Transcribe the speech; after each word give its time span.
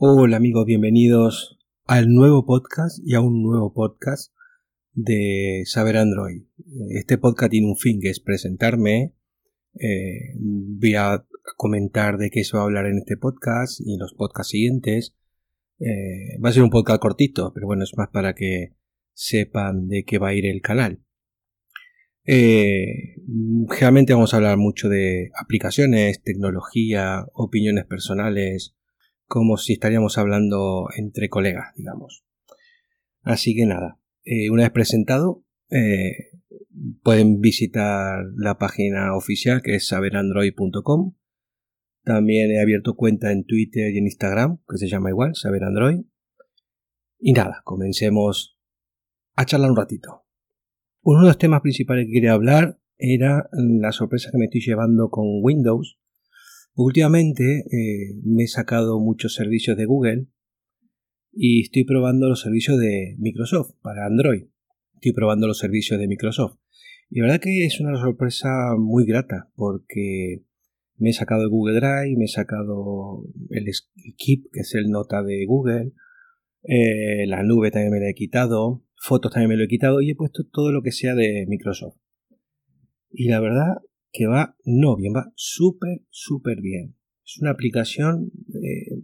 Hola 0.00 0.36
amigos, 0.36 0.64
bienvenidos 0.64 1.58
al 1.84 2.06
nuevo 2.14 2.46
podcast 2.46 3.00
y 3.04 3.16
a 3.16 3.20
un 3.20 3.42
nuevo 3.42 3.74
podcast 3.74 4.32
de 4.92 5.64
Saber 5.64 5.96
Android. 5.96 6.44
Este 6.90 7.18
podcast 7.18 7.50
tiene 7.50 7.66
un 7.66 7.76
fin 7.76 7.98
que 8.00 8.08
es 8.08 8.20
presentarme. 8.20 9.16
Eh, 9.74 10.36
voy 10.38 10.94
a 10.94 11.26
comentar 11.56 12.16
de 12.16 12.30
qué 12.30 12.44
se 12.44 12.56
va 12.56 12.62
a 12.62 12.66
hablar 12.66 12.86
en 12.86 12.98
este 12.98 13.16
podcast 13.16 13.80
y 13.84 13.94
en 13.94 13.98
los 13.98 14.14
podcasts 14.14 14.52
siguientes. 14.52 15.16
Eh, 15.80 16.38
va 16.44 16.50
a 16.50 16.52
ser 16.52 16.62
un 16.62 16.70
podcast 16.70 17.00
cortito, 17.00 17.50
pero 17.52 17.66
bueno, 17.66 17.82
es 17.82 17.90
más 17.96 18.08
para 18.12 18.36
que 18.36 18.76
sepan 19.14 19.88
de 19.88 20.04
qué 20.04 20.18
va 20.18 20.28
a 20.28 20.34
ir 20.34 20.46
el 20.46 20.60
canal. 20.60 21.02
Eh, 22.24 23.16
vamos 23.26 24.32
a 24.32 24.36
hablar 24.36 24.58
mucho 24.58 24.88
de 24.88 25.32
aplicaciones, 25.34 26.22
tecnología, 26.22 27.26
opiniones 27.32 27.84
personales, 27.86 28.77
como 29.28 29.58
si 29.58 29.74
estaríamos 29.74 30.18
hablando 30.18 30.88
entre 30.96 31.28
colegas, 31.28 31.74
digamos. 31.76 32.24
Así 33.22 33.54
que 33.54 33.66
nada, 33.66 34.00
eh, 34.24 34.50
una 34.50 34.62
vez 34.62 34.72
presentado, 34.72 35.44
eh, 35.70 36.30
pueden 37.02 37.40
visitar 37.40 38.24
la 38.36 38.58
página 38.58 39.14
oficial 39.14 39.60
que 39.62 39.74
es 39.74 39.86
saberandroid.com. 39.86 41.14
También 42.04 42.50
he 42.50 42.60
abierto 42.60 42.96
cuenta 42.96 43.30
en 43.30 43.44
Twitter 43.44 43.92
y 43.92 43.98
en 43.98 44.04
Instagram, 44.04 44.60
que 44.66 44.78
se 44.78 44.88
llama 44.88 45.10
igual, 45.10 45.34
Saber 45.34 45.62
Android. 45.64 46.00
Y 47.18 47.32
nada, 47.34 47.60
comencemos 47.64 48.58
a 49.36 49.44
charlar 49.44 49.70
un 49.70 49.76
ratito. 49.76 50.24
Uno 51.02 51.20
de 51.20 51.26
los 51.26 51.38
temas 51.38 51.60
principales 51.60 52.06
que 52.06 52.12
quería 52.12 52.32
hablar 52.32 52.80
era 52.96 53.48
la 53.52 53.92
sorpresa 53.92 54.30
que 54.32 54.38
me 54.38 54.46
estoy 54.46 54.62
llevando 54.62 55.10
con 55.10 55.26
Windows 55.42 55.98
Últimamente 56.80 57.64
eh, 57.72 58.14
me 58.22 58.44
he 58.44 58.46
sacado 58.46 59.00
muchos 59.00 59.34
servicios 59.34 59.76
de 59.76 59.84
Google 59.84 60.28
y 61.32 61.62
estoy 61.62 61.82
probando 61.82 62.28
los 62.28 62.40
servicios 62.40 62.78
de 62.78 63.16
Microsoft 63.18 63.74
para 63.82 64.06
Android. 64.06 64.44
Estoy 64.94 65.12
probando 65.12 65.48
los 65.48 65.58
servicios 65.58 65.98
de 65.98 66.06
Microsoft. 66.06 66.60
Y 67.10 67.18
la 67.18 67.26
verdad 67.26 67.40
que 67.40 67.64
es 67.66 67.80
una 67.80 67.98
sorpresa 67.98 68.76
muy 68.78 69.06
grata 69.06 69.50
porque 69.56 70.44
me 70.98 71.10
he 71.10 71.12
sacado 71.12 71.42
el 71.42 71.48
Google 71.48 71.80
Drive, 71.80 72.16
me 72.16 72.26
he 72.26 72.28
sacado 72.28 73.24
el, 73.50 73.64
Keep, 74.16 74.44
que 74.52 74.60
es 74.60 74.72
el 74.76 74.88
nota 74.88 75.24
de 75.24 75.46
Google, 75.46 75.94
eh, 76.62 77.26
la 77.26 77.42
nube 77.42 77.72
también 77.72 77.90
me 77.90 77.98
la 77.98 78.10
he 78.10 78.14
quitado, 78.14 78.84
fotos 78.94 79.32
también 79.32 79.48
me 79.48 79.56
lo 79.56 79.64
he 79.64 79.68
quitado 79.68 80.00
y 80.00 80.10
he 80.10 80.14
puesto 80.14 80.44
todo 80.48 80.70
lo 80.70 80.82
que 80.82 80.92
sea 80.92 81.16
de 81.16 81.44
Microsoft. 81.48 81.96
Y 83.10 83.30
la 83.30 83.40
verdad 83.40 83.78
que 84.12 84.26
va 84.26 84.56
no 84.64 84.96
bien, 84.96 85.12
va 85.14 85.32
súper, 85.34 86.02
súper 86.10 86.60
bien. 86.60 86.96
Es 87.24 87.38
una 87.40 87.50
aplicación, 87.50 88.30
eh, 88.54 89.02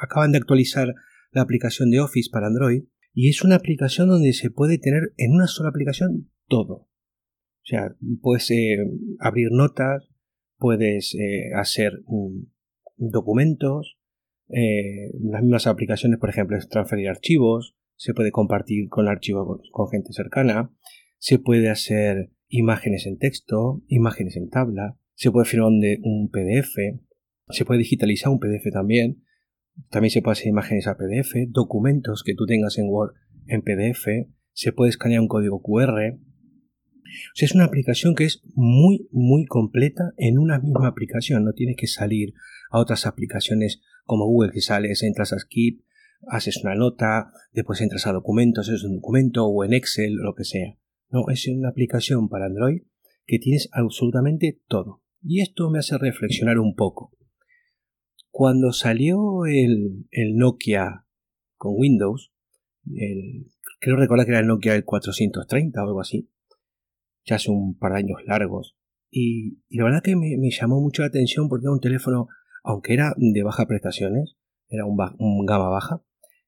acaban 0.00 0.32
de 0.32 0.38
actualizar 0.38 0.94
la 1.30 1.42
aplicación 1.42 1.90
de 1.90 2.00
Office 2.00 2.30
para 2.32 2.48
Android 2.48 2.84
y 3.14 3.28
es 3.28 3.42
una 3.42 3.56
aplicación 3.56 4.08
donde 4.08 4.32
se 4.32 4.50
puede 4.50 4.78
tener 4.78 5.12
en 5.16 5.32
una 5.32 5.46
sola 5.46 5.68
aplicación 5.68 6.30
todo. 6.48 6.74
O 6.74 7.64
sea, 7.64 7.94
puedes 8.20 8.50
eh, 8.50 8.78
abrir 9.20 9.48
notas, 9.52 10.08
puedes 10.58 11.14
eh, 11.14 11.50
hacer 11.54 12.02
documentos, 12.96 13.98
las 14.48 15.40
mismas 15.40 15.66
aplicaciones, 15.66 16.18
por 16.18 16.28
ejemplo, 16.28 16.58
es 16.58 16.68
transferir 16.68 17.08
archivos, 17.08 17.74
se 17.96 18.12
puede 18.12 18.32
compartir 18.32 18.88
con 18.90 19.08
archivos 19.08 19.62
con 19.72 19.88
gente 19.88 20.12
cercana, 20.12 20.70
se 21.18 21.38
puede 21.38 21.70
hacer 21.70 22.32
imágenes 22.52 23.06
en 23.06 23.18
texto, 23.18 23.82
imágenes 23.88 24.36
en 24.36 24.50
tabla, 24.50 24.98
se 25.14 25.30
puede 25.30 25.46
firmar 25.46 25.70
un 25.70 26.30
PDF, 26.30 26.76
se 27.48 27.64
puede 27.64 27.78
digitalizar 27.78 28.30
un 28.30 28.38
PDF 28.38 28.70
también, 28.70 29.24
también 29.88 30.10
se 30.10 30.20
puede 30.20 30.34
hacer 30.34 30.48
imágenes 30.48 30.86
a 30.86 30.96
PDF, 30.96 31.34
documentos 31.48 32.22
que 32.22 32.34
tú 32.34 32.44
tengas 32.44 32.76
en 32.78 32.88
Word 32.88 33.14
en 33.46 33.62
PDF, 33.62 34.06
se 34.52 34.72
puede 34.72 34.90
escanear 34.90 35.22
un 35.22 35.28
código 35.28 35.62
QR. 35.62 36.12
O 36.12 37.34
sea, 37.34 37.46
es 37.46 37.54
una 37.54 37.64
aplicación 37.64 38.14
que 38.14 38.24
es 38.24 38.42
muy, 38.54 39.08
muy 39.10 39.46
completa 39.46 40.12
en 40.18 40.38
una 40.38 40.58
misma 40.58 40.88
aplicación. 40.88 41.44
No 41.44 41.52
tienes 41.52 41.76
que 41.76 41.86
salir 41.86 42.34
a 42.70 42.78
otras 42.78 43.06
aplicaciones 43.06 43.80
como 44.04 44.26
Google 44.26 44.52
que 44.52 44.60
sales, 44.60 45.02
entras 45.02 45.32
a 45.32 45.38
Skip, 45.38 45.84
haces 46.28 46.58
una 46.62 46.74
nota, 46.74 47.32
después 47.52 47.80
entras 47.80 48.06
a 48.06 48.12
documentos, 48.12 48.68
es 48.68 48.84
un 48.84 48.96
documento 48.96 49.46
o 49.46 49.64
en 49.64 49.72
Excel 49.72 50.20
o 50.20 50.22
lo 50.22 50.34
que 50.34 50.44
sea. 50.44 50.76
No, 51.12 51.28
es 51.28 51.46
una 51.46 51.68
aplicación 51.68 52.30
para 52.30 52.46
Android 52.46 52.82
que 53.26 53.38
tienes 53.38 53.68
absolutamente 53.72 54.60
todo. 54.66 55.02
Y 55.22 55.40
esto 55.42 55.70
me 55.70 55.78
hace 55.78 55.98
reflexionar 55.98 56.58
un 56.58 56.74
poco. 56.74 57.12
Cuando 58.30 58.72
salió 58.72 59.44
el, 59.44 60.06
Nokia 60.34 61.04
con 61.56 61.74
Windows, 61.76 62.32
creo 63.78 63.96
recordar 63.96 64.24
que 64.24 64.32
era 64.32 64.40
el 64.40 64.46
Nokia 64.46 64.74
el 64.74 64.84
430 64.84 65.80
o 65.80 65.86
algo 65.86 66.00
así, 66.00 66.30
ya 67.24 67.36
hace 67.36 67.50
un 67.50 67.78
par 67.78 67.92
de 67.92 67.98
años 67.98 68.18
largos, 68.26 68.74
y, 69.10 69.58
la 69.68 69.84
verdad 69.84 70.02
que 70.02 70.16
me, 70.16 70.50
llamó 70.50 70.80
mucho 70.80 71.02
la 71.02 71.08
atención 71.08 71.50
porque 71.50 71.66
era 71.66 71.72
un 71.72 71.80
teléfono, 71.80 72.28
aunque 72.64 72.94
era 72.94 73.12
de 73.18 73.42
baja 73.42 73.66
prestaciones, 73.66 74.36
era 74.68 74.86
un 74.86 75.44
gama 75.44 75.68
baja, 75.68 76.02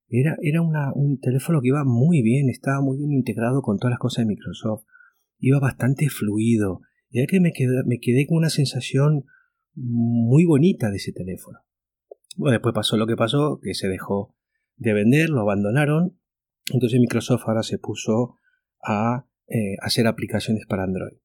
era, 0.08 0.36
era 0.42 0.60
un 0.62 1.18
teléfono 1.20 1.60
que 1.60 1.68
iba 1.68 1.84
muy 1.84 2.22
bien, 2.22 2.48
estaba 2.48 2.80
muy 2.80 2.98
bien 2.98 3.12
integrado 3.12 3.62
con 3.62 3.78
todas 3.78 3.92
las 3.92 3.98
cosas 3.98 4.24
de 4.24 4.28
Microsoft. 4.28 4.84
Iba 5.38 5.60
bastante 5.60 6.08
fluido. 6.08 6.80
Y 7.10 7.18
era 7.18 7.26
que 7.26 7.40
me 7.40 7.52
quedé, 7.52 7.82
me 7.86 7.98
quedé 8.00 8.26
con 8.26 8.38
una 8.38 8.50
sensación 8.50 9.24
muy 9.74 10.44
bonita 10.44 10.90
de 10.90 10.96
ese 10.96 11.12
teléfono. 11.12 11.58
Bueno, 12.36 12.52
después 12.52 12.74
pasó 12.74 12.96
lo 12.96 13.06
que 13.06 13.16
pasó, 13.16 13.60
que 13.62 13.74
se 13.74 13.88
dejó 13.88 14.36
de 14.76 14.92
vender, 14.92 15.30
lo 15.30 15.40
abandonaron. 15.40 16.18
Entonces 16.72 17.00
Microsoft 17.00 17.42
ahora 17.46 17.62
se 17.62 17.78
puso 17.78 18.38
a 18.82 19.26
eh, 19.46 19.76
hacer 19.80 20.06
aplicaciones 20.06 20.66
para 20.66 20.84
Android. 20.84 21.18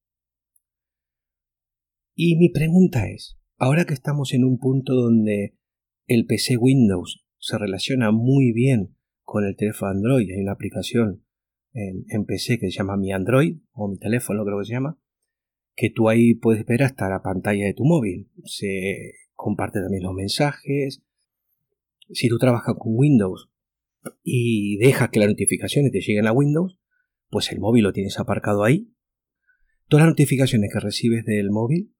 Y 2.15 2.35
mi 2.35 2.49
pregunta 2.49 3.07
es, 3.07 3.39
ahora 3.57 3.85
que 3.85 3.93
estamos 3.93 4.33
en 4.33 4.43
un 4.43 4.59
punto 4.59 4.93
donde 4.93 5.57
el 6.05 6.25
PC 6.25 6.57
Windows 6.57 7.25
se 7.39 7.57
relaciona 7.57 8.11
muy 8.11 8.51
bien 8.51 8.95
con 9.23 9.45
el 9.45 9.55
teléfono 9.55 9.91
Android. 9.91 10.29
Hay 10.31 10.41
una 10.41 10.51
aplicación 10.51 11.23
en, 11.73 12.25
PC 12.25 12.59
que 12.59 12.69
se 12.69 12.77
llama 12.77 12.97
Mi 12.97 13.11
Android, 13.11 13.57
o 13.71 13.87
mi 13.87 13.97
teléfono 13.97 14.43
creo 14.43 14.59
que 14.59 14.65
se 14.65 14.73
llama, 14.73 14.99
que 15.75 15.89
tú 15.89 16.09
ahí 16.09 16.33
puedes 16.33 16.65
ver 16.65 16.83
hasta 16.83 17.09
la 17.09 17.21
pantalla 17.21 17.65
de 17.65 17.73
tu 17.73 17.85
móvil. 17.85 18.29
Se 18.43 19.13
comparte 19.33 19.79
también 19.81 20.03
los 20.03 20.13
mensajes. 20.13 21.01
Si 22.11 22.27
tú 22.27 22.37
trabajas 22.37 22.75
con 22.77 22.93
Windows 22.95 23.49
y 24.23 24.77
dejas 24.77 25.09
que 25.09 25.19
las 25.19 25.29
notificaciones 25.29 25.91
te 25.91 26.01
lleguen 26.01 26.27
a 26.27 26.33
Windows, 26.33 26.77
pues 27.29 27.51
el 27.51 27.59
móvil 27.59 27.83
lo 27.83 27.93
tienes 27.93 28.19
aparcado 28.19 28.63
ahí. 28.63 28.91
Todas 29.87 30.05
las 30.05 30.11
notificaciones 30.11 30.71
que 30.71 30.79
recibes 30.79 31.25
del 31.25 31.51
móvil, 31.51 31.93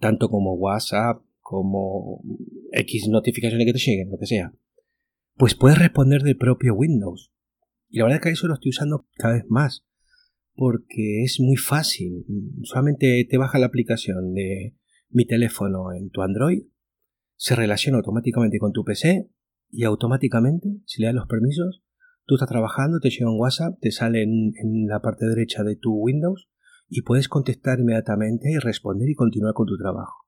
tanto 0.00 0.28
como 0.28 0.54
WhatsApp, 0.54 1.22
como 1.40 2.22
X 2.72 3.08
notificaciones 3.08 3.66
que 3.66 3.72
te 3.72 3.78
lleguen, 3.78 4.10
lo 4.10 4.18
que 4.18 4.26
sea, 4.26 4.52
pues 5.36 5.54
puedes 5.54 5.78
responder 5.78 6.22
del 6.22 6.36
propio 6.36 6.74
Windows. 6.74 7.32
Y 7.88 7.98
la 7.98 8.04
verdad 8.04 8.18
es 8.18 8.22
que 8.22 8.30
eso 8.30 8.46
lo 8.46 8.54
estoy 8.54 8.70
usando 8.70 9.06
cada 9.16 9.34
vez 9.34 9.44
más, 9.48 9.86
porque 10.54 11.22
es 11.24 11.40
muy 11.40 11.56
fácil. 11.56 12.24
Solamente 12.62 13.26
te 13.28 13.38
baja 13.38 13.58
la 13.58 13.66
aplicación 13.66 14.34
de 14.34 14.76
mi 15.08 15.26
teléfono 15.26 15.92
en 15.92 16.10
tu 16.10 16.22
Android, 16.22 16.62
se 17.36 17.56
relaciona 17.56 17.98
automáticamente 17.98 18.58
con 18.58 18.72
tu 18.72 18.84
PC 18.84 19.30
y 19.70 19.84
automáticamente, 19.84 20.68
si 20.84 21.00
le 21.00 21.06
das 21.06 21.14
los 21.14 21.26
permisos, 21.26 21.82
tú 22.26 22.34
estás 22.34 22.50
trabajando, 22.50 23.00
te 23.00 23.08
llega 23.08 23.30
un 23.30 23.40
WhatsApp, 23.40 23.78
te 23.80 23.90
sale 23.90 24.22
en, 24.22 24.52
en 24.56 24.86
la 24.86 25.00
parte 25.00 25.26
derecha 25.26 25.64
de 25.64 25.76
tu 25.76 25.94
Windows 25.94 26.50
y 26.88 27.02
puedes 27.02 27.28
contestar 27.28 27.80
inmediatamente 27.80 28.52
y 28.52 28.58
responder 28.58 29.08
y 29.08 29.14
continuar 29.14 29.54
con 29.54 29.66
tu 29.66 29.78
trabajo. 29.78 30.26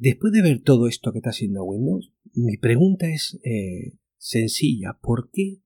Después 0.00 0.32
de 0.32 0.42
ver 0.42 0.62
todo 0.62 0.86
esto 0.86 1.10
que 1.10 1.18
está 1.18 1.30
haciendo 1.30 1.64
Windows, 1.64 2.12
mi 2.32 2.56
pregunta 2.56 3.08
es 3.08 3.40
eh, 3.42 3.98
sencilla. 4.16 4.96
¿Por 5.02 5.28
qué 5.32 5.60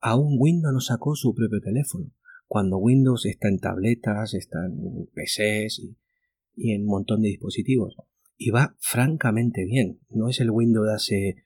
aún 0.00 0.36
Windows 0.36 0.74
no 0.74 0.80
sacó 0.80 1.14
su 1.14 1.32
propio 1.32 1.60
teléfono? 1.60 2.12
Cuando 2.48 2.78
Windows 2.78 3.24
está 3.24 3.46
en 3.46 3.60
tabletas, 3.60 4.34
está 4.34 4.66
en 4.66 5.06
PCs 5.14 5.78
y, 6.56 6.72
en 6.72 6.82
un 6.82 6.88
montón 6.88 7.22
de 7.22 7.28
dispositivos. 7.28 7.94
Y 8.36 8.50
va 8.50 8.76
francamente 8.80 9.64
bien. 9.64 10.00
No 10.10 10.28
es 10.28 10.40
el 10.40 10.50
Windows 10.50 10.88
de 10.88 10.94
hace 10.94 11.36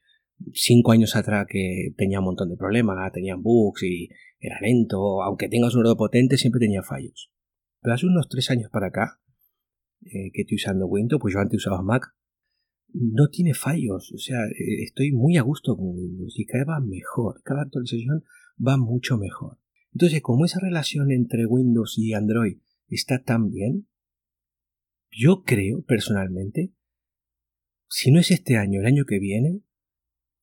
cinco 0.54 0.92
años 0.92 1.14
atrás 1.16 1.44
que 1.46 1.92
tenía 1.98 2.20
un 2.20 2.24
montón 2.24 2.48
de 2.48 2.56
problemas, 2.56 3.12
tenía 3.12 3.36
bugs 3.36 3.82
y 3.82 4.08
era 4.40 4.58
lento. 4.62 5.22
Aunque 5.22 5.50
tengas 5.50 5.74
un 5.74 5.80
ordenador 5.80 5.98
potente, 5.98 6.38
siempre 6.38 6.60
tenía 6.60 6.82
fallos. 6.82 7.30
Pero 7.82 7.94
hace 7.94 8.06
unos 8.06 8.26
tres 8.30 8.50
años 8.50 8.70
para 8.72 8.86
acá, 8.86 9.20
eh, 10.00 10.30
que 10.32 10.42
estoy 10.42 10.56
usando 10.56 10.86
Windows, 10.86 11.20
pues 11.20 11.34
yo 11.34 11.40
antes 11.40 11.58
usaba 11.58 11.82
Mac, 11.82 12.14
no 12.94 13.28
tiene 13.28 13.54
fallos, 13.54 14.12
o 14.12 14.18
sea, 14.18 14.44
eh, 14.46 14.82
estoy 14.84 15.12
muy 15.12 15.36
a 15.36 15.42
gusto 15.42 15.76
con 15.76 15.96
Windows 15.96 16.38
y 16.38 16.46
cada 16.46 16.64
vez 16.64 16.68
va 16.68 16.80
mejor, 16.80 17.42
cada 17.42 17.62
actualización 17.62 18.24
va 18.64 18.76
mucho 18.76 19.18
mejor. 19.18 19.58
Entonces, 19.92 20.22
como 20.22 20.44
esa 20.44 20.60
relación 20.60 21.10
entre 21.10 21.46
Windows 21.46 21.98
y 21.98 22.14
Android 22.14 22.58
está 22.88 23.22
tan 23.22 23.50
bien, 23.50 23.86
yo 25.10 25.42
creo 25.44 25.82
personalmente, 25.82 26.72
si 27.88 28.10
no 28.10 28.20
es 28.20 28.30
este 28.30 28.56
año, 28.56 28.80
el 28.80 28.86
año 28.86 29.04
que 29.04 29.18
viene, 29.18 29.62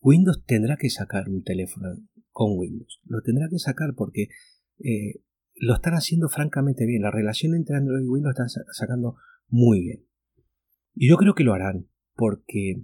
Windows 0.01 0.43
tendrá 0.45 0.77
que 0.77 0.89
sacar 0.89 1.29
un 1.29 1.43
teléfono 1.43 1.89
con 2.31 2.57
Windows. 2.57 3.01
Lo 3.05 3.21
tendrá 3.21 3.47
que 3.49 3.57
sacar 3.57 3.95
porque 3.95 4.29
eh, 4.79 5.21
lo 5.55 5.73
están 5.73 5.93
haciendo 5.93 6.29
francamente 6.29 6.85
bien. 6.85 7.01
La 7.01 7.11
relación 7.11 7.55
entre 7.55 7.75
Android 7.75 8.03
y 8.03 8.07
Windows 8.07 8.33
están 8.33 8.65
sacando 8.71 9.17
muy 9.47 9.81
bien. 9.81 10.05
Y 10.93 11.09
yo 11.09 11.17
creo 11.17 11.33
que 11.33 11.43
lo 11.43 11.53
harán 11.53 11.87
porque 12.19 12.83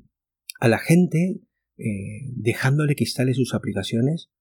a 0.62 0.70
la 0.70 0.80
gente, 0.80 1.42
eh, 1.78 2.22
dejándole 2.38 2.96
que 2.96 3.04
instale 3.04 3.34
sus 3.34 3.54
aplicaciones 3.54 4.32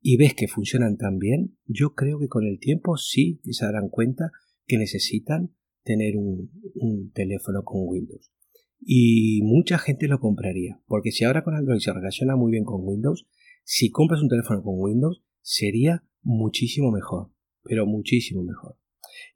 y 0.00 0.16
ves 0.16 0.34
que 0.34 0.48
funcionan 0.48 0.96
tan 0.96 1.18
bien, 1.18 1.56
yo 1.66 1.94
creo 1.94 2.18
que 2.18 2.26
con 2.26 2.44
el 2.44 2.58
tiempo 2.58 2.96
sí 2.96 3.40
que 3.44 3.52
se 3.52 3.64
darán 3.64 3.88
cuenta 3.88 4.32
que 4.66 4.76
necesitan 4.76 5.54
tener 5.84 6.16
un, 6.16 6.50
un 6.74 7.12
teléfono 7.12 7.62
con 7.62 7.82
Windows. 7.84 8.32
Y 8.80 9.40
mucha 9.44 9.78
gente 9.78 10.08
lo 10.08 10.18
compraría, 10.18 10.82
porque 10.86 11.12
si 11.12 11.24
ahora 11.24 11.44
con 11.44 11.54
Android 11.54 11.78
se 11.78 11.92
relaciona 11.92 12.34
muy 12.34 12.50
bien 12.50 12.64
con 12.64 12.80
Windows, 12.82 13.28
si 13.62 13.90
compras 13.90 14.20
un 14.20 14.28
teléfono 14.28 14.64
con 14.64 14.74
Windows, 14.76 15.22
sería 15.42 16.02
muchísimo 16.22 16.90
mejor, 16.90 17.30
pero 17.62 17.86
muchísimo 17.86 18.42
mejor. 18.42 18.78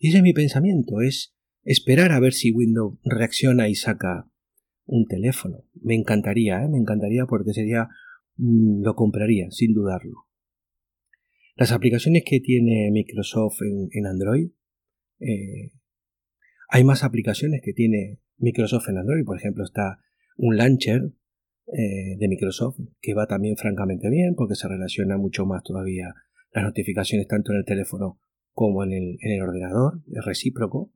Y 0.00 0.09
ese 0.09 0.19
es 0.19 0.23
mi 0.25 0.33
pensamiento, 0.33 1.00
es 1.00 1.37
esperar 1.62 2.11
a 2.11 2.19
ver 2.19 2.33
si 2.33 2.50
Windows 2.50 2.99
reacciona 3.05 3.69
y 3.69 3.77
saca 3.77 4.27
un 4.88 5.06
teléfono. 5.06 5.64
Me 5.81 5.94
encantaría, 5.94 6.64
¿eh? 6.64 6.69
me 6.69 6.79
encantaría 6.79 7.26
porque 7.26 7.52
sería, 7.52 7.88
mm, 8.37 8.82
lo 8.82 8.94
compraría, 8.94 9.50
sin 9.50 9.75
dudarlo. 9.75 10.26
Las 11.56 11.73
aplicaciones 11.73 12.23
que 12.25 12.40
tiene 12.40 12.90
Microsoft 12.90 13.61
en, 13.62 14.06
Android, 14.06 14.50
eh, 15.20 15.73
hay 16.69 16.85
más 16.85 17.05
aplicaciones 17.05 17.61
que 17.62 17.73
tiene 17.73 18.20
Microsoft 18.38 18.88
en 18.88 18.99
Android. 18.99 19.25
Por 19.25 19.37
ejemplo, 19.37 19.64
está 19.64 19.99
un 20.37 20.56
launcher 20.56 21.12
eh, 21.67 22.17
de 22.17 22.29
Microsoft 22.29 22.79
que 23.00 23.14
va 23.14 23.26
también 23.26 23.56
francamente 23.56 24.08
bien 24.08 24.35
porque 24.37 24.55
se 24.55 24.69
relaciona 24.69 25.19
mucho 25.19 25.44
más 25.46 25.62
todavía 25.62 26.14
las 26.52 26.64
notificaciones 26.64 27.26
tanto 27.26 27.52
en 27.52 27.58
el 27.58 27.64
teléfono 27.64 28.20
como 28.52 28.85
en 28.85 28.93
el, 29.20 29.43
ordenador. 29.43 30.00
Es 30.12 30.25
recíproco. 30.25 30.93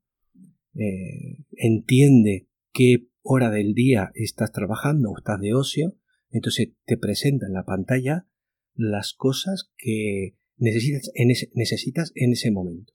Entiende 1.56 2.47
qué 2.73 3.12
hora 3.23 3.51
del 3.51 3.75
día 3.75 4.11
estás 4.15 4.53
trabajando 4.53 5.11
o 5.11 5.19
estás 5.19 5.41
de 5.41 5.55
ocio. 5.55 5.97
Entonces 6.31 6.73
te 6.85 6.97
presenta 6.97 7.47
en 7.47 7.53
la 7.53 7.65
pantalla 7.65 8.27
las 8.75 9.13
cosas 9.15 9.71
que 9.77 10.37
necesitas 10.57 11.11
en 11.15 11.31
ese, 11.31 11.51
necesitas 11.55 12.13
en 12.15 12.33
ese 12.33 12.51
momento. 12.51 12.93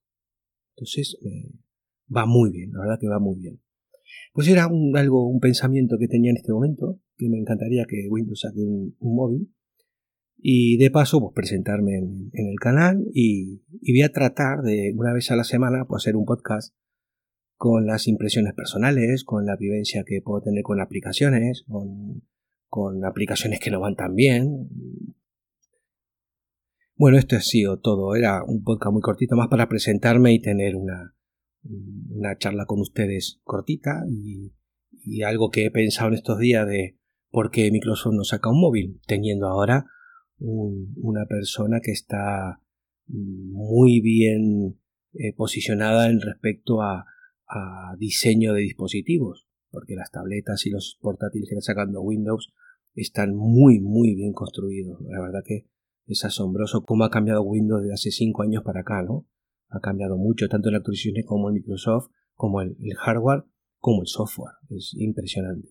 Entonces 0.75 1.17
eh, 1.23 1.51
va 2.15 2.25
muy 2.25 2.51
bien, 2.51 2.71
la 2.71 2.81
verdad 2.81 2.99
que 2.99 3.07
va 3.07 3.19
muy 3.19 3.39
bien. 3.39 3.61
Pues 4.33 4.47
era 4.47 4.67
un, 4.67 4.95
algo, 4.95 5.27
un 5.27 5.39
pensamiento 5.39 5.97
que 5.99 6.07
tenía 6.07 6.31
en 6.31 6.37
este 6.37 6.53
momento, 6.53 6.99
que 7.17 7.29
me 7.29 7.37
encantaría 7.37 7.85
que 7.85 8.07
Windows 8.09 8.41
saque 8.41 8.59
un, 8.59 8.95
móvil. 8.99 9.53
Y 10.39 10.77
de 10.77 10.91
paso, 10.91 11.19
pues 11.19 11.33
presentarme 11.33 11.97
en, 11.97 12.31
el 12.33 12.59
canal 12.59 13.03
y, 13.11 13.63
voy 13.81 14.03
a 14.03 14.11
tratar 14.11 14.61
de 14.61 14.93
una 14.95 15.11
vez 15.11 15.31
a 15.31 15.35
la 15.35 15.43
semana 15.43 15.85
pues, 15.87 16.03
hacer 16.03 16.15
un 16.15 16.25
podcast 16.25 16.75
con 17.57 17.87
las 17.87 18.07
impresiones 18.07 18.53
personales, 18.53 19.23
con 19.23 19.45
la 19.45 19.55
vivencia 19.55 20.03
que 20.05 20.21
puedo 20.21 20.43
tener 20.43 20.63
con 20.63 20.79
aplicaciones, 20.79 21.65
con, 21.67 22.23
con 22.67 23.03
aplicaciones 23.03 23.59
que 23.59 23.71
no 23.71 23.79
van 23.79 23.95
tan 23.95 24.13
bien. 24.13 24.69
Bueno, 26.95 27.17
esto 27.17 27.35
ha 27.35 27.41
sido 27.41 27.79
todo. 27.79 28.15
Era 28.15 28.43
un 28.43 28.63
podcast 28.63 28.93
muy 28.93 29.01
cortito 29.01 29.35
más 29.35 29.47
para 29.47 29.67
presentarme 29.67 30.33
y 30.33 30.39
tener 30.39 30.75
una, 30.75 31.15
una 31.63 32.37
charla 32.37 32.65
con 32.65 32.79
ustedes 32.79 33.41
cortita 33.43 34.03
y, 34.07 34.53
algo 35.25 35.49
que 35.49 35.65
he 35.65 35.71
pensado 35.71 36.09
en 36.09 36.15
estos 36.15 36.37
días 36.37 36.67
de 36.67 36.99
por 37.29 37.49
qué 37.49 37.71
Microsoft 37.71 38.13
no 38.13 38.25
saca 38.25 38.49
un 38.49 38.59
móvil, 38.59 38.99
teniendo 39.07 39.47
ahora 39.47 39.85
una 40.37 41.25
persona 41.27 41.79
que 41.81 41.91
está 41.91 42.61
muy 43.07 44.01
bien 44.01 44.79
eh, 45.13 45.33
posicionada 45.33 46.09
en 46.09 46.19
respecto 46.19 46.81
a, 46.81 47.05
a, 47.47 47.95
diseño 47.97 48.53
de 48.53 48.61
dispositivos, 48.61 49.47
porque 49.69 49.95
las 49.95 50.11
tabletas 50.11 50.65
y 50.65 50.69
los 50.69 50.97
portátiles 51.01 51.49
que 51.49 51.55
están 51.55 51.75
sacando 51.75 52.01
Windows 52.01 52.53
están 52.93 53.35
muy, 53.35 53.79
muy 53.79 54.15
bien 54.15 54.33
construidos. 54.33 54.99
La 55.01 55.21
verdad 55.21 55.43
que 55.45 55.67
es 56.05 56.25
asombroso 56.25 56.83
cómo 56.83 57.03
ha 57.03 57.09
cambiado 57.09 57.41
Windows 57.41 57.83
de 57.83 57.93
hace 57.93 58.11
cinco 58.11 58.43
años 58.43 58.63
para 58.63 58.81
acá, 58.81 59.03
¿no? 59.03 59.27
ha 59.69 59.79
cambiado 59.79 60.17
mucho, 60.17 60.47
tanto 60.47 60.69
en 60.69 60.73
las 60.73 60.79
actualizaciones 60.79 61.25
como 61.25 61.49
en 61.49 61.55
Microsoft, 61.55 62.09
como 62.33 62.61
el, 62.61 62.75
hardware, 62.97 63.43
como 63.79 64.01
el 64.01 64.07
software. 64.07 64.53
Es 64.69 64.93
impresionante. 64.97 65.69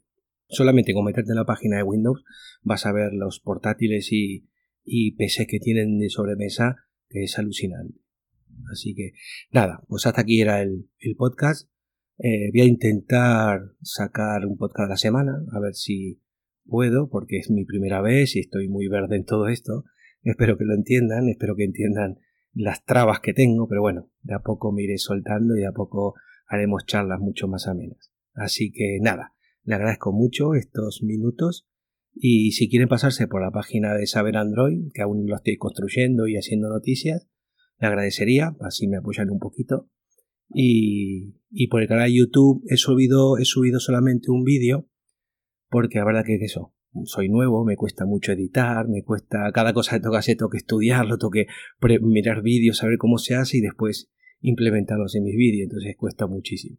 Solamente 0.49 0.93
con 0.94 1.05
meterte 1.05 1.32
en 1.32 1.37
la 1.37 1.44
página 1.44 1.76
de 1.76 1.82
Windows 1.82 2.23
vas 2.62 2.87
a 2.87 2.93
ver 2.93 3.12
los 3.12 3.40
portátiles 3.40 4.12
y, 4.12 4.49
y 4.84 5.12
PC 5.17 5.46
que 5.46 5.58
tienen 5.58 5.99
de 5.99 6.08
sobremesa, 6.08 6.76
que 7.08 7.25
es 7.25 7.38
alucinante. 7.38 8.06
Así 8.70 8.94
que 8.94 9.12
nada, 9.50 9.84
pues 9.88 10.06
hasta 10.06 10.22
aquí 10.22 10.40
era 10.40 10.62
el, 10.62 10.88
podcast. 11.16 11.69
Eh, 12.19 12.50
voy 12.52 12.62
a 12.62 12.64
intentar 12.64 13.60
sacar 13.82 14.46
un 14.46 14.56
podcast 14.56 14.87
a 14.87 14.90
la 14.90 14.96
semana, 14.96 15.44
a 15.52 15.60
ver 15.60 15.75
si 15.75 16.22
puedo, 16.64 17.08
porque 17.08 17.38
es 17.38 17.50
mi 17.50 17.64
primera 17.64 18.00
vez 18.00 18.37
y 18.37 18.40
estoy 18.40 18.69
muy 18.69 18.88
verde 18.88 19.16
en 19.16 19.25
todo 19.25 19.48
esto. 19.48 19.84
Espero 20.22 20.58
que 20.58 20.64
lo 20.64 20.75
entiendan, 20.75 21.28
espero 21.28 21.54
que 21.56 21.64
entiendan 21.64 22.19
las 22.52 22.84
trabas 22.84 23.20
que 23.20 23.34
tengo, 23.34 23.69
pero 23.69 23.82
bueno, 23.82 24.10
de 24.22 24.34
a 24.34 24.40
poco 24.40 24.72
me 24.72 24.82
iré 24.82 24.99
soltando 24.99 25.56
y 25.56 25.60
de 25.60 25.66
a 25.66 25.72
poco 25.72 26.14
haremos 26.49 26.87
charlas 26.87 27.20
mucho 27.20 27.49
más 27.49 27.69
amenas. 27.69 28.12
Así 28.34 28.72
que 28.72 28.99
nada, 29.00 29.34
le 29.62 29.75
agradezco 29.75 30.12
mucho 30.12 30.54
estos 30.54 31.02
minutos 31.02 31.69
y 32.14 32.52
si 32.52 32.70
quieren 32.70 32.88
pasarse 32.88 33.28
por 33.28 33.42
la 33.42 33.50
página 33.50 33.94
de 33.94 34.06
Saber 34.06 34.37
Android, 34.38 34.90
que 34.94 35.02
aún 35.02 35.26
lo 35.26 35.37
estoy 35.37 35.58
construyendo 35.58 36.26
y 36.26 36.37
haciendo 36.37 36.70
noticias, 36.70 37.28
le 37.78 37.87
agradecería, 37.87 38.56
así 38.61 38.88
me 38.88 38.99
apoyan 38.99 39.31
un 39.31 39.38
poquito. 39.38 39.88
Y, 40.49 41.40
y 41.50 41.69
por 41.69 41.82
el 41.82 41.88
canal 41.88 42.08
de 42.08 42.17
YouTube 42.17 42.62
he 42.69 42.76
subido, 42.76 43.38
he 43.38 43.44
subido 43.44 43.81
solamente 43.81 44.31
un 44.31 44.44
vídeo, 44.44 44.88
porque 45.69 45.99
la 45.99 46.05
verdad 46.05 46.25
que 46.25 46.37
eso, 46.37 46.75
soy 47.05 47.28
nuevo, 47.28 47.64
me 47.64 47.76
cuesta 47.76 48.06
mucho 48.06 48.32
editar, 48.32 48.88
me 48.88 49.02
cuesta 49.02 49.50
cada 49.52 49.73
cosa 49.73 49.96
que 49.96 50.02
toca 50.02 50.19
hacer, 50.19 50.37
tengo 50.37 50.50
que 50.50 50.58
estudiarlo, 50.58 51.19
tengo 51.19 51.31
que 51.31 51.46
mirar 52.00 52.43
vídeos, 52.43 52.78
saber 52.78 52.99
cómo 52.99 53.19
se 53.19 53.34
hace 53.34 53.58
y 53.58 53.61
después 53.61 54.11
implementarlos 54.40 55.14
en 55.17 55.25
mis 55.25 55.37
vídeos, 55.37 55.64
entonces 55.64 55.96
cuesta 55.96 56.26
muchísimo. 56.26 56.78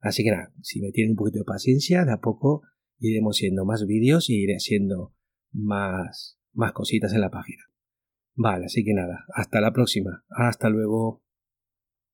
Así 0.00 0.24
que 0.24 0.30
nada, 0.30 0.52
si 0.62 0.80
me 0.80 0.90
tienen 0.90 1.12
un 1.12 1.16
poquito 1.16 1.38
de 1.38 1.44
paciencia, 1.44 2.04
de 2.04 2.12
a 2.12 2.20
poco 2.20 2.62
iremos 2.98 3.36
haciendo 3.36 3.64
más 3.64 3.86
vídeos 3.86 4.30
y 4.30 4.42
iré 4.42 4.54
haciendo 4.54 5.14
más, 5.52 6.38
más 6.52 6.72
cositas 6.72 7.12
en 7.12 7.20
la 7.20 7.30
página. 7.30 7.62
Vale, 8.34 8.66
así 8.66 8.84
que 8.84 8.94
nada, 8.94 9.24
hasta 9.34 9.60
la 9.60 9.72
próxima, 9.72 10.24
hasta 10.30 10.68
luego. 10.68 11.21